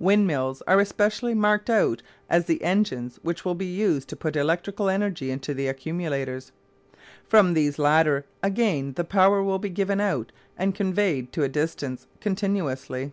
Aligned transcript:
Windmills 0.00 0.60
are 0.66 0.80
especially 0.80 1.34
marked 1.34 1.70
out 1.70 2.02
as 2.28 2.46
the 2.46 2.64
engines 2.64 3.20
which 3.22 3.44
will 3.44 3.54
be 3.54 3.64
used 3.72 4.08
to 4.08 4.16
put 4.16 4.34
electrical 4.34 4.88
energy 4.90 5.30
into 5.30 5.54
the 5.54 5.68
accumulators. 5.68 6.50
From 7.28 7.54
these 7.54 7.78
latter 7.78 8.26
again 8.42 8.94
the 8.94 9.04
power 9.04 9.40
will 9.40 9.60
be 9.60 9.70
given 9.70 10.00
out 10.00 10.32
and 10.56 10.74
conveyed 10.74 11.30
to 11.32 11.44
a 11.44 11.48
distance 11.48 12.08
continuously. 12.20 13.12